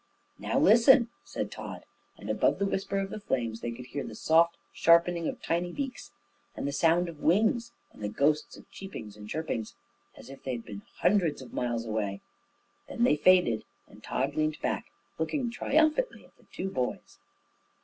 [0.39, 1.85] "Now listen," said Tod;
[2.17, 5.71] and above the whisper of the flames they could hear the soft sharpening of tiny
[5.71, 6.09] beaks,
[6.55, 9.75] and the sound of wings, and the ghosts of cheepings and chirpings,
[10.17, 12.19] as if they had been hundreds of miles away.
[12.89, 14.85] Then they faded, and Tod leaned back,
[15.19, 17.19] looking triumphantly at the two boys.